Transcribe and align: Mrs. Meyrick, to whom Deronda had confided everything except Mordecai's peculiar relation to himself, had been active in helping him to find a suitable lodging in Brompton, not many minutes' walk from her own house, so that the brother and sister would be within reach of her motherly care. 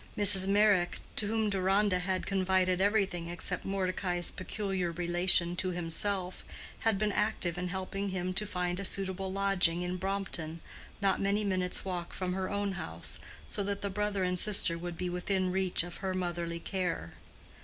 Mrs. 0.17 0.47
Meyrick, 0.47 0.97
to 1.15 1.27
whom 1.27 1.51
Deronda 1.51 1.99
had 1.99 2.25
confided 2.25 2.81
everything 2.81 3.27
except 3.27 3.65
Mordecai's 3.65 4.31
peculiar 4.31 4.91
relation 4.91 5.55
to 5.57 5.69
himself, 5.69 6.43
had 6.79 6.97
been 6.97 7.11
active 7.11 7.55
in 7.55 7.67
helping 7.67 8.09
him 8.09 8.33
to 8.33 8.47
find 8.47 8.79
a 8.79 8.83
suitable 8.83 9.31
lodging 9.31 9.83
in 9.83 9.97
Brompton, 9.97 10.59
not 11.01 11.21
many 11.21 11.43
minutes' 11.43 11.85
walk 11.85 12.13
from 12.13 12.33
her 12.33 12.49
own 12.49 12.71
house, 12.71 13.19
so 13.47 13.61
that 13.61 13.83
the 13.83 13.91
brother 13.91 14.23
and 14.23 14.39
sister 14.39 14.75
would 14.75 14.97
be 14.97 15.07
within 15.07 15.51
reach 15.51 15.83
of 15.83 15.97
her 15.97 16.15
motherly 16.15 16.59
care. 16.59 17.13